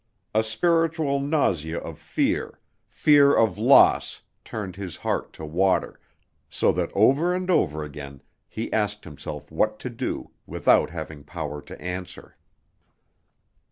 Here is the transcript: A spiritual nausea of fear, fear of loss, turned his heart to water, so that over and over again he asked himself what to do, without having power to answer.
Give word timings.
A 0.33 0.43
spiritual 0.43 1.19
nausea 1.19 1.77
of 1.77 1.99
fear, 1.99 2.59
fear 2.89 3.35
of 3.35 3.59
loss, 3.59 4.23
turned 4.43 4.75
his 4.75 4.95
heart 4.95 5.31
to 5.33 5.45
water, 5.45 5.99
so 6.49 6.71
that 6.71 6.89
over 6.95 7.35
and 7.35 7.51
over 7.51 7.83
again 7.83 8.23
he 8.49 8.73
asked 8.73 9.03
himself 9.03 9.51
what 9.51 9.77
to 9.77 9.91
do, 9.91 10.31
without 10.47 10.89
having 10.89 11.23
power 11.23 11.61
to 11.61 11.79
answer. 11.79 12.35